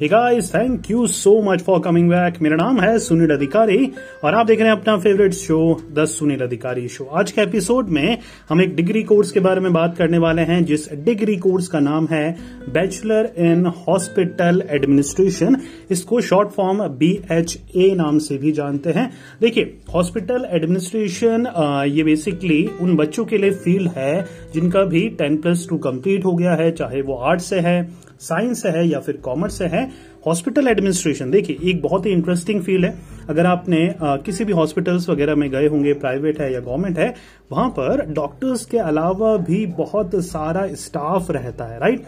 Guys, 0.00 0.48
thank 0.52 0.88
you 0.88 1.08
so 1.08 1.42
much 1.42 1.62
for 1.62 1.80
coming 1.80 2.08
back. 2.08 2.40
मेरा 2.42 2.56
नाम 2.56 2.80
है 2.80 2.98
सुनील 2.98 3.30
अधिकारी 3.30 3.90
और 4.24 4.34
आप 4.34 4.46
देख 4.46 4.60
रहे 4.60 4.68
हैं 4.68 4.76
अपना 4.76 4.96
फेवरेट 4.96 5.32
शो 5.34 5.58
द 5.94 6.04
सुनील 6.04 6.40
अधिकारी 6.40 6.86
शो 6.88 7.04
आज 7.04 7.32
के 7.32 7.40
एपिसोड 7.40 7.88
में 7.88 8.18
हम 8.48 8.62
एक 8.62 8.76
डिग्री 8.76 9.02
कोर्स 9.02 9.32
के 9.32 9.40
बारे 9.40 9.60
में 9.60 9.72
बात 9.72 9.96
करने 9.96 10.18
वाले 10.18 10.42
हैं 10.42 10.64
जिस 10.64 10.92
डिग्री 11.04 11.36
कोर्स 11.36 11.68
का 11.68 11.80
नाम 11.80 12.06
है 12.10 12.30
बैचलर 12.72 13.32
इन 13.38 13.66
हॉस्पिटल 13.88 14.62
एडमिनिस्ट्रेशन 14.70 15.56
इसको 15.90 16.20
short 16.20 16.50
form 16.50 16.86
B 16.98 17.12
H 17.32 17.58
A 17.76 17.94
नाम 17.96 18.18
से 18.18 18.38
भी 18.38 18.52
जानते 18.52 18.90
हैं। 18.90 19.10
देखिए 19.40 19.76
हॉस्पिटल 19.94 20.48
एडमिनिस्ट्रेशन 20.50 21.52
ये 21.96 22.02
बेसिकली 22.04 22.64
उन 22.80 22.96
बच्चों 22.96 23.24
के 23.24 23.38
लिए 23.38 23.50
फ़ील्ड 23.50 23.90
है 23.96 24.26
जिनका 24.54 24.84
भी 24.84 25.08
टेन 25.18 25.36
प्लस 25.36 25.66
टू 25.70 25.78
कंप्लीट 25.88 26.24
हो 26.24 26.36
गया 26.36 26.54
है 26.62 26.70
चाहे 26.72 27.02
वो 27.02 27.14
आर्ट 27.30 27.40
से 27.40 27.60
है 27.60 28.08
साइंस 28.20 28.62
से 28.62 28.68
है 28.68 28.86
या 28.88 28.98
फिर 29.00 29.16
कॉमर्स 29.16 29.58
से 29.58 29.64
है। 29.66 29.87
हॉस्पिटल 30.28 30.68
एडमिनिस्ट्रेशन 30.68 31.30
देखिए 31.30 31.58
एक 31.70 31.80
बहुत 31.82 32.06
ही 32.06 32.10
इंटरेस्टिंग 32.12 32.62
फ़ील्ड 32.62 32.84
है। 32.84 32.90
अगर 33.28 33.46
आपने 33.46 33.94
किसी 34.02 34.44
भी 34.44 34.52
हॉस्पिटल्स 34.52 35.08
वगैरह 35.08 35.34
में 35.34 35.50
गए 35.50 35.66
होंगे 35.66 35.92
प्राइवेट 35.94 36.40
है 36.40 36.52
या 36.52 36.60
गवर्नमेंट 36.60 36.98
है 36.98 37.14
वहाँ 37.52 37.68
पर 37.68 38.04
डॉक्टर्स 38.12 38.64
के 38.66 38.78
अलावा 38.78 39.36
भी 39.36 39.64
बहुत 39.78 40.14
सारा 40.24 40.66
स्टाफ 40.76 41.30
रहता 41.30 41.64
है 41.64 41.78
राइट 41.80 42.02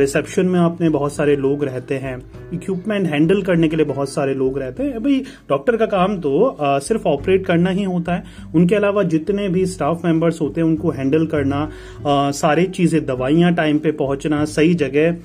रिसेप्शन 0.00 0.46
में 0.46 0.58
आपने 0.60 0.88
बहुत 0.88 1.12
सारे 1.12 1.36
लोग 1.36 1.64
रहते 1.64 1.98
हैं 1.98 2.16
इक्विपमेंट 2.54 3.06
हैंडल 3.06 3.42
करने 3.42 3.68
के 3.68 3.76
लिए 3.76 3.86
बहुत 3.86 4.08
सारे 4.08 4.34
लोग 4.34 4.58
रहते 4.58 4.82
हैं। 4.82 5.02
भाई 5.02 5.22
डॉक्टर 5.50 5.76
का 5.76 5.86
काम 5.86 6.18
तो 6.20 6.44
आ, 6.46 6.78
सिर्फ़ 6.78 7.06
ऑपरेट 7.08 7.46
करना 7.46 7.70
ही 7.70 7.84
होता 7.84 8.14
है। 8.14 8.24
उनके 8.54 8.74
अलावा 8.74 9.02
जितने 9.04 9.48
भी 9.48 9.64
स्टाफ 9.66 10.04
मेंबर्स 10.04 10.40
होते 10.40 10.60
हैं 10.60 10.68
उनको 10.68 10.90
हैंडल 10.90 11.26
करना 11.26 11.62
आ, 12.06 12.30
सारी 12.32 12.66
चीज़ें 12.68 13.04
दवाइयाँ 13.06 13.54
टाइम 13.54 13.78
पे 13.78 13.92
पहुँचना 13.94 14.44
सही 14.46 14.74
जगह 14.74 15.16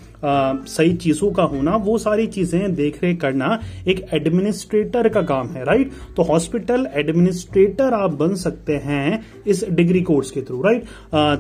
सही 0.68 0.94
चीज़ों 0.94 1.32
का 1.32 1.44
होना 1.44 1.76
वो 1.76 1.98
सारी 1.98 2.28
चीज़ें 2.28 2.74
देख 2.76 3.04
रेख 3.04 3.20
करना 3.22 3.60
एक 3.88 4.06
एडमिनिस्ट्रेटर 4.14 5.10
का 5.10 5.21
काम 5.24 5.48
है 5.48 5.64
राइट 5.66 5.92
तो 6.18 6.24
हॉस्पिटल 6.24 6.88
एडमिनिस्ट्रेटर 6.96 7.94
आप 7.94 8.14
बन 8.14 8.36
सकते 8.38 8.76
हैं 8.78 9.24
इस 9.48 9.64
डिग्री 9.72 10.02
कोर्स 10.02 10.32
के 10.32 10.42
थ्रू 10.42 10.62
राइट 10.62 10.86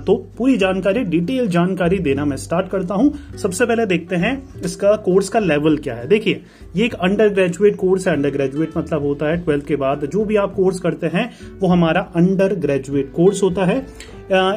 तो 0.05 0.15
पूरी 0.37 0.57
जानकारी 0.57 1.03
डिटेल 1.05 1.47
जानकारी 1.49 1.99
देना 1.99 2.25
मैं 2.25 2.37
स्टार्ट 2.37 2.69
करता 2.69 2.95
हूँ। 2.95 3.13
सबसे 3.37 3.65
पहले 3.65 3.85
देखते 3.85 4.15
हैं 4.15 4.31
इसका 4.65 4.95
कोर्स 5.01 5.29
का 5.29 5.39
लेवल 5.39 5.77
क्या 5.77 5.95
है। 5.95 6.07
देखिए, 6.07 6.41
ये 6.75 6.85
एक 6.85 6.93
अंडर 6.95 7.29
ग्रेजुएट 7.29 7.75
कोर्स 7.75 8.07
है। 8.07 8.13
अंडर 8.13 8.29
ग्रेजुएट 8.29 8.77
मतलब 8.77 9.01
होता 9.01 9.29
है 9.29 9.37
ट्वेल्थ 9.43 9.65
के 9.67 9.75
बाद 9.75 10.05
जो 10.05 10.23
भी 10.25 10.35
आप 10.35 10.53
कोर्स 10.55 10.79
करते 10.79 11.07
हैं, 11.07 11.29
वो 11.59 11.67
हमारा 11.67 12.01
अंडर 12.15 12.55
ग्रेजुएट 12.57 13.11
कोर्स 13.13 13.43
होता 13.43 13.65
है। 13.65 13.79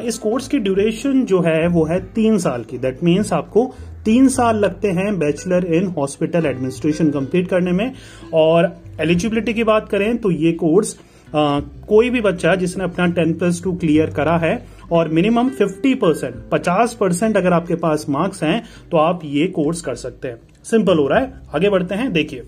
इस 0.07 0.17
कोर्स 0.17 0.47
की 0.47 0.59
ड्यूरेशन 0.59 1.25
जो 1.25 1.41
है, 1.41 1.67
वो 1.67 1.85
है 1.85 1.99
तीन 2.13 2.37
साल 2.37 2.63
की। 2.63 2.77
दैट 2.77 3.03
मीन्स 3.03 3.33
आपको 3.33 3.73
तीन 4.05 4.27
साल 4.29 4.57
लगते 4.57 4.87
हैं 4.89 5.17
bachelor 5.19 5.65
in 5.75 5.87
hospital 5.89 6.45
administration 6.45 7.09
complete 7.11 7.47
करने 7.47 7.71
में। 7.71 7.91
और 8.33 8.75
एलिजिबिलिटी 9.01 9.53
की 9.53 9.63
बात 9.63 9.89
करें 9.89 10.17
तो 10.17 10.31
ये 10.31 10.51
कोर्स 10.53 10.97
आ, 11.27 11.59
कोई 11.87 12.09
भी 12.09 12.21
बच्चा 12.21 12.53
जिसने 12.55 12.83
अपना 12.83 13.05
टेन 13.13 13.33
प्लस 13.33 13.61
टू 13.63 13.71
क्लियर 13.73 14.09
करा 14.09 14.37
है 14.37 14.53
और 14.91 15.09
मिनिमम 15.09 15.49
50 15.51 15.93
परसेंट 15.95 16.35
पचास 16.51 16.93
परसेंट 16.93 17.37
अगर 17.37 17.53
आपके 17.53 17.75
पास 17.75 18.05
मार्क्स 18.09 18.43
हैं 18.43 18.61
तो 18.91 18.97
आप 18.97 19.21
ये 19.25 19.47
कोर्स 19.47 19.81
कर 19.81 19.95
सकते 19.95 20.27
हैं। 20.27 20.37
सिंपल 20.65 20.97
हो 20.97 21.07
रहा 21.07 21.19
है। 21.19 21.33
आगे 21.55 21.69
बढ़ते 21.69 21.95
हैं। 21.95 22.11
देखिए 22.13 22.43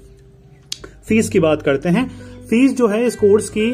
फ़ीस 1.07 1.29
की 1.29 1.39
बात 1.39 1.61
करते 1.61 1.89
हैं। 1.89 2.07
फ़ीस 2.49 2.75
जो 2.77 2.87
है 2.87 3.05
इस 3.05 3.15
कोर्स 3.15 3.49
की 3.49 3.69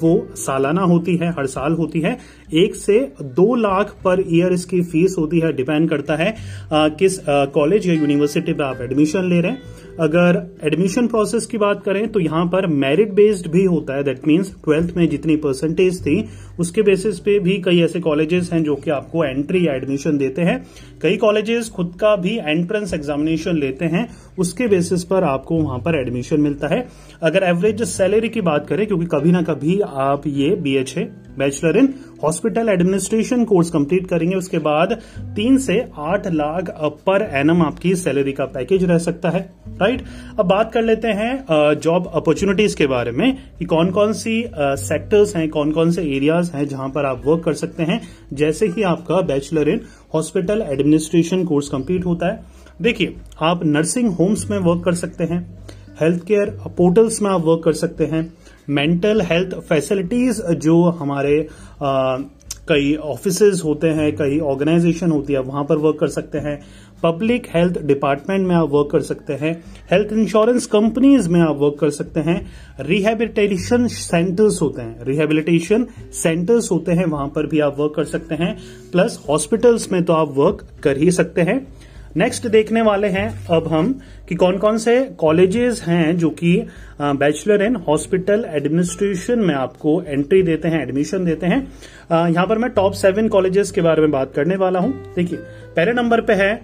वो 0.00 0.12
सालाना 0.36 0.82
होती 0.84 1.16
है 1.16 1.30
हर 1.30 1.46
साल 1.46 1.72
होती 1.72 2.00
है। 2.00 2.16
एक 2.54 2.74
से 2.74 2.98
दो 3.22 3.54
लाख 3.54 3.94
पर 4.04 4.24
ईयर 4.28 4.52
इसकी 4.52 4.80
फ़ीस 4.82 5.16
होती 5.18 5.40
है 5.40 5.52
डिपेंड 5.52 5.88
करता 5.90 6.16
है 6.16 6.34
किस 6.72 7.18
कॉलेज 7.28 7.88
या 7.88 7.94
यूनिवर्सिटी 7.94 8.52
पे 8.52 8.62
आप 8.62 8.80
एडमिशन 8.82 9.28
ले 9.28 9.40
रहे 9.40 9.52
हैं। 9.52 9.85
अगर 10.00 10.36
एडमिशन 10.64 11.06
प्रोसेस 11.06 11.46
की 11.46 11.58
बात 11.58 11.82
करें 11.84 12.06
तो 12.08 12.20
यहाँ 12.20 12.44
पर 12.46 12.66
मेरिट 12.66 13.12
बेस्ड 13.12 13.50
भी 13.50 13.64
होता 13.64 13.96
है. 13.96 14.02
दैट 14.04 14.26
मीन्स 14.28 14.50
ट्वेल्थ 14.64 14.96
में 14.96 15.08
जितनी 15.08 15.36
परसेंटेज 15.36 16.00
थी, 16.00 16.28
उसके 16.58 16.82
बेसिस 16.82 17.18
पे 17.18 17.38
भी 17.38 17.56
कई 17.58 17.80
ऐसे 17.82 18.00
कॉलेजेस 18.00 18.50
हैं 18.52 18.62
जो 18.64 18.74
कि 18.76 18.90
आपको 18.90 19.24
एंट्री 19.24 19.66
या 19.66 19.74
एडमिशन 19.74 20.18
देते 20.18 20.42
हैं. 20.42 20.58
कई 21.02 21.16
कॉलेजेस 21.16 21.70
खुद 21.70 21.94
का 22.00 22.14
भी 22.16 22.36
एंट्रेंस 22.38 22.94
एग्जामिनेशन 22.94 23.58
लेते 23.58 23.84
हैं. 23.84 24.08
उसके 24.38 24.66
बेसिस 24.66 25.04
पर 25.04 25.24
आपको 25.24 25.56
वहाँ 25.56 25.78
पर 25.78 26.00
एडमिशन 26.00 26.40
मिलता 26.40 26.68
है. 26.68 26.86
अगर 27.22 27.42
एवरेज 27.44 27.82
सैलरी 27.84 28.28
की 28.28 28.40
बात 28.42 28.66
करें, 28.68 28.86
क्योंकि 28.86 29.06
कभी 29.06 29.32
ना 29.32 29.42
कभी 29.42 29.80
आप 29.80 30.26
ये 30.26 30.54
BHA 30.56 31.08
bachelor 31.38 31.76
in, 31.76 31.92
hospital 32.22 32.68
administration 32.68 33.44
course 33.44 33.70
complete 33.70 34.06
करेंगे। 34.06 34.36
उसके 34.36 34.58
बाद 34.58 34.92
तीन 35.36 35.58
से 35.58 35.78
आठ 35.98 36.26
लाख 36.26 36.70
पर 37.06 37.28
एनम 37.32 37.62
आपकी 37.62 37.94
सैलरी 37.96 38.32
का 38.32 38.44
पैकेज 38.46 38.84
रह 38.84 38.98
सकता 38.98 39.30
है, 39.30 39.40
राइट? 39.80 40.02
अब 40.38 40.46
बात 40.46 40.72
कर 40.72 40.84
लेते 40.84 41.08
हैं 41.08 41.44
जॉब 41.76 42.10
अपॉर्चुनिटीज़ 42.14 42.76
के 42.76 42.86
बारे 42.86 43.10
में 43.12 43.36
कि 43.58 43.64
कौन 43.64 43.90
कौन 43.90 44.12
सी 44.14 44.44
सेक्टर्स 44.58 45.36
हैं 45.36 45.48
कौन 45.48 45.72
कौन 45.72 45.90
से 45.90 46.02
एरियाज़ 46.06 46.52
हैं 46.52 46.66
जहाँ 46.68 46.88
पर 46.88 47.06
आप 47.06 47.22
वर्क 47.26 47.44
कर 47.44 47.54
सकते 47.54 47.82
हैं। 47.82 48.00
जैसे 48.32 48.66
ही 48.66 48.82
आपका 48.84 49.20
bachelor 49.22 49.68
in, 49.68 49.80
hospital 50.14 50.62
administration 50.62 51.44
course 51.44 51.68
complete 51.68 52.06
होता 52.06 52.26
है। 52.26 52.40
देखिए, 52.82 53.14
आप 53.40 53.64
नर्सिंग 53.64 54.08
होम्स 54.10 54.50
में 54.50 54.58
वर्क 54.60 54.82
कर 54.84 54.94
सकते 54.94 55.24
हैं 55.24 55.38
हेल्थ 56.00 56.24
केयर 56.24 56.50
पोर्टल्स 56.76 57.20
में 57.22 57.30
आप 57.30 57.44
वर्क 57.44 57.62
कर 57.64 57.72
सकते 57.74 58.04
हैं 58.04 58.22
मेंटल 58.70 59.20
हेल्थ 59.20 59.54
फैसिलिटीज़ 59.54 60.42
जो 60.42 60.82
हमारे 60.82 61.48
आ, 61.82 62.16
कई 62.68 62.94
ऑफ़िस 62.94 63.62
होते 63.64 63.88
हैं 63.88 64.12
कई 64.16 64.38
ऑर्गेनाइजेशन 64.38 65.10
होती 65.10 65.32
है 65.32 65.40
वहाँ 65.40 65.64
पर 65.64 65.76
वर्क 65.76 65.96
कर 66.00 66.08
सकते 66.08 66.38
हैं। 66.38 66.60
पब्लिक 67.02 67.46
हेल्थ 67.54 67.78
डिपार्टमेंट 67.82 68.46
में 68.48 68.54
आप 68.56 68.68
वर्क 68.70 68.88
कर 68.92 69.00
सकते 69.00 69.32
हैं। 69.32 69.64
हेल्थ 69.90 70.12
इंश्योरेंस 70.12 70.66
कंपनीज़ 70.66 71.28
में 71.28 71.40
आप 71.40 71.56
वर्क 71.58 71.76
कर 71.80 71.90
सकते 71.90 72.20
हैं। 72.20 72.46
रिहेबिलिटेशन 72.80 73.86
सेंटर्स 73.86 74.62
होते 74.62 74.82
हैं। 74.82 75.04
रिहेबिलिटेशन 75.04 75.86
सेंटर्स 76.12 76.70
होते 76.70 76.92
हैं 76.92 77.06
वहाँ 77.06 77.28
पर 77.28 77.46
भी 77.46 77.60
आप 77.60 77.76
वर्क 77.78 77.92
कर 77.96 78.04
सकते 78.04 78.34
हैं। 78.34 78.58
प्लस 78.92 79.24
हॉस्पिटल्स 79.28 79.92
में 79.92 80.04
तो 80.04 80.12
आप 80.12 80.34
वर्क 80.36 80.68
कर 80.82 80.96
ही 80.96 81.10
सकते 81.10 81.40
हैं। 81.40 81.66
नेक्स्ट 82.16 82.46
देखने 82.46 82.82
वाले 82.82 83.08
हैं 83.08 83.28
अब 83.52 83.66
हम 83.68 83.92
कि 84.28 84.34
कौन 84.34 84.58
कौन 84.58 84.78
से 84.78 85.00
कॉलेजेस 85.18 85.82
हैं 85.82 86.16
जो 86.18 86.30
कि 86.30 86.52
बैचलर 87.00 87.62
इन 87.62 87.76
हॉस्पिटल 87.88 88.44
एडमिनिस्ट्रेशन 88.48 89.38
में 89.38 89.54
आपको 89.54 90.00
एंट्री 90.02 90.42
देते 90.42 90.68
हैं 90.68 90.82
एडमिशन 90.82 91.24
देते 91.24 91.46
हैं। 91.46 91.60
यहाँ 92.10 92.46
पर 92.46 92.58
मैं 92.58 92.70
टॉप 92.70 92.92
सेवन 92.92 93.28
कॉलेजेस 93.28 93.70
के 93.70 93.80
बारे 93.80 94.02
में 94.02 94.10
बात 94.10 94.32
करने 94.34 94.56
वाला 94.56 94.80
हूँ। 94.80 94.92
देखिए, 95.16 95.38
पहले 95.76 95.92
नंबर 95.92 96.20
पे 96.20 96.34
है 96.34 96.54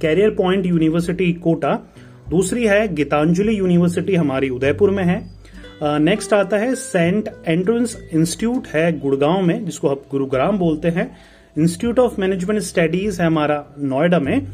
कैरियर 0.00 0.30
पॉइंट 0.34 0.66
यूनिवर्सिटी 0.66 1.32
कोटा, 1.34 1.74
दूसरी 2.30 2.66
है 2.66 2.86
गीतांजलि 2.94 3.58
यूनिवर्सिटी 3.58 4.14
हमारी 4.14 4.48
उदयपुर 4.50 4.90
में 4.90 5.04
है। 5.04 5.22
नेक्स्ट 5.82 6.32
आता 6.34 6.56
है 6.56 6.74
सेंट 6.74 7.28
एंट्रेंस 7.48 7.96
इंस्टीट्यूट 8.12 8.66
है 8.66 8.90
गुड़गांव 9.00 9.40
में, 9.42 9.64
जिसको 9.64 9.88
आप 9.88 10.02
गुरुग्राम 10.10 10.58
बोलते 10.58 10.88
हैं। 10.88 11.14
इंस्टीट्यूट 11.58 11.98
ऑफ़ 11.98 12.20
मैनेजमेंट 12.20 12.60
स्टडीज़ 12.60 13.20
है 13.20 13.26
हमारा 13.26 13.64
नोएडा 13.78 14.18
में 14.18 14.46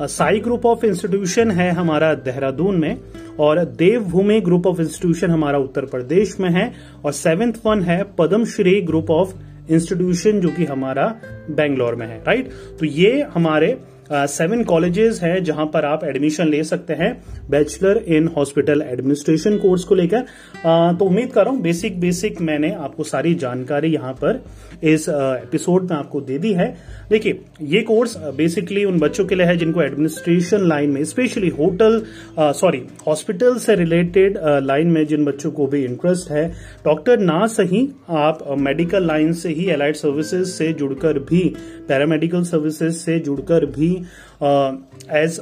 साई 0.00 0.38
ग्रुप 0.40 0.64
ऑफ़ 0.66 0.84
इंस्टीट्यूशन 0.86 1.50
है 1.50 1.70
हमारा 1.70 2.12
देहरादून 2.14 2.76
में, 2.76 2.96
और 3.38 3.64
देवभूमि 3.64 4.40
ग्रुप 4.40 4.66
ऑफ़ 4.66 4.80
इंस्टीट्यूशन 4.80 5.30
हमारा 5.30 5.58
उत्तर 5.58 5.84
प्रदेश 5.84 6.34
में 6.40 6.50
है, 6.50 6.72
और 7.04 7.12
सेवेंथ 7.12 7.52
वन 7.66 7.82
है 7.82 8.02
पद्मश्री 8.18 8.80
ग्रुप 8.80 9.10
ऑफ़ 9.10 9.34
इंस्टीट्यूशन 9.70 10.40
जो 10.40 10.48
कि 10.48 10.64
हमारा 10.64 11.06
बेंगलोर 11.50 11.94
में 11.94 12.06
है, 12.06 12.18
राइट? 12.18 12.50
तो 12.80 12.86
ये 12.86 13.22
हमारे 13.34 13.78
सेवन 14.10 14.62
कॉलेजेस 14.64 15.20
हैं 15.22 15.42
जहाँ 15.44 15.66
पर 15.66 15.84
आप 15.84 16.04
एडमिशन 16.04 16.48
ले 16.48 16.62
सकते 16.64 16.92
हैं 16.92 17.12
bachelor 17.50 17.96
in 18.08 18.28
hospital 18.36 18.82
administration 18.82 19.56
course 19.58 19.84
को 19.84 19.94
लेकर। 19.94 20.20
तो 20.94 21.04
उम्मीद 21.04 21.32
कर 21.32 21.44
रहा 21.44 21.54
हूँ 21.54 21.60
बेसिक 21.62 22.00
बेसिक 22.00 22.40
मैंने 22.40 22.72
आपको 22.74 23.04
सारी 23.04 23.34
जानकारी 23.36 23.92
यहाँ 23.92 24.12
पर 24.14 24.42
इस 24.84 25.08
एपिसोड 25.08 25.90
में 25.90 25.96
आपको 25.96 26.20
दे 26.20 26.38
दी 26.38 26.52
है। 26.52 26.66
देखिए, 27.10 27.40
ये 27.62 27.80
कोर्स 27.82 28.16
बेसिकली 28.36 28.84
उन 28.84 28.98
बच्चों 28.98 29.24
के 29.26 29.34
लिए 29.34 29.46
है 29.46 29.56
जिनको 29.56 29.82
एडमिनिस्ट्रेशन 29.82 30.66
लाइन 30.68 30.90
में 30.90 31.02
स्पेशली 31.04 31.48
होटल 31.58 32.02
सॉरी 32.38 32.82
हॉस्पिटल 33.06 33.56
से 33.58 33.74
रिलेटेड 33.74 34.38
लाइन 34.62 34.90
में 34.90 35.04
जिन 35.06 35.24
बच्चों 35.24 35.50
को 35.50 35.66
भी 35.66 35.84
इंटरेस्ट 35.84 36.30
है 36.30 36.48
डॉक्टर 36.84 37.18
ना 37.20 37.46
सही, 37.48 37.88
आप 38.10 38.44
मेडिकल 38.58 39.06
लाइन 39.06 39.32
से 39.32 39.48
ही 39.48 39.68
एलाइड 39.70 39.96
सर्विसेज़ 39.96 40.48
से 40.48 40.72
जुड़कर 40.72 41.18
भी 41.20 41.42
पैरामेडिकल 41.88 42.42
सर्विसेज़ 42.44 42.94
से 42.94 43.18
जुड़कर 43.20 43.66
भी 43.66 43.94
एज 43.98 45.40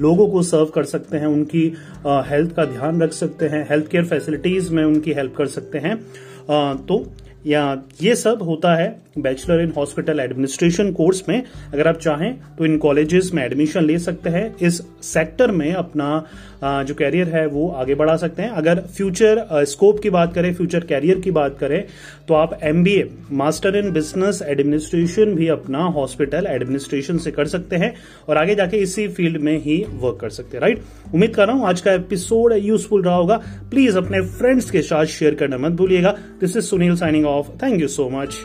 लोगों 0.00 0.26
को 0.28 0.42
सर्व 0.42 0.66
कर 0.66 0.84
सकते 0.84 1.16
हैं, 1.16 1.26
उनकी 1.26 1.66
हेल्थ 2.06 2.54
का 2.54 2.64
ध्यान 2.64 3.02
रख 3.02 3.12
सकते 3.12 3.48
हैं 3.48 3.66
हेल्थ 3.68 3.86
केयर 3.88 4.04
फैसिलिटीज़ 4.04 4.72
में 4.72 4.84
उनकी 4.84 5.12
हेल्प 5.12 5.34
कर 5.36 5.46
सकते 5.48 5.78
हैं। 5.78 5.96
तो 6.86 7.04
या 7.46 7.82
ये 8.02 8.14
सब 8.16 8.42
होता 8.42 8.74
है 8.74 8.88
bachelor 9.18 9.60
in 9.60 9.72
hospital 9.76 10.20
administration 10.20 10.90
course 10.92 11.22
में। 11.28 11.42
अगर 11.72 11.88
आप 11.88 11.98
चाहें 11.98 12.34
तो 12.58 12.64
इन 12.64 12.76
कॉलेजेस 12.78 13.30
में 13.34 13.42
एडमिशन 13.44 13.84
ले 13.84 13.98
सकते 13.98 14.30
हैं। 14.30 14.54
इस 14.58 14.80
सेक्टर 15.02 15.50
में 15.50 15.72
अपना 15.72 16.82
जो 16.84 16.94
कैरियर 16.94 17.28
है 17.28 17.46
वो 17.46 17.68
आगे 17.70 17.94
बढ़ा 17.94 18.16
सकते 18.16 18.42
हैं। 18.42 18.50
अगर 18.50 18.80
फ्यूचर 18.96 19.64
स्कोप 19.64 20.00
की 20.02 20.10
बात 20.10 20.32
करें 20.34 20.52
फ्यूचर 20.54 20.84
कैरियर 20.84 21.20
की 21.20 21.30
बात 21.30 21.56
करें 21.60 21.82
तो 22.28 22.34
आप 22.34 22.58
MBA 22.62 23.08
master 23.32 23.76
in 23.76 23.90
business 23.92 24.40
administration 24.42 25.34
भी 25.34 25.48
अपना 25.48 25.84
हॉस्पिटल 25.96 26.46
एडमिनिस्ट्रेशन 26.46 27.18
से 27.18 27.30
कर 27.30 27.46
सकते 27.46 27.76
हैं 27.76 27.94
और 28.28 28.36
आगे 28.36 28.54
जाके 28.54 28.76
इसी 28.76 29.06
फ़ील्ड 29.08 29.40
में 29.40 29.56
ही 29.58 29.76
वर्क 29.90 30.18
कर 30.20 30.30
सकते 30.30 30.56
हैं। 30.56 30.62
राइट 30.62 30.82
उम्मीद 31.14 31.34
कर 31.34 31.46
रहा 31.46 31.56
हूँ 31.56 31.66
आज 31.68 31.80
का 31.80 31.92
एपिसोड 31.92 32.52
यूजफुल 32.54 33.02
रहा 33.02 33.16
होगा। 33.16 33.40
प्लीज़ 33.70 33.98
अपने 33.98 34.20
फ्रेंड्स 34.28 34.70
के 34.70 34.82
साथ 34.82 35.04
शेयर 35.06 35.34
करना 35.34 35.58
मत 35.58 35.72
भूलिएगा। 35.72 36.16
This 36.40 36.56
is 36.56 36.64
Sunil 36.64 36.96
signing 36.96 37.26
off 37.34 37.50
thank 37.62 37.80
you 37.80 37.88
so 37.88 38.08
much 38.10 38.36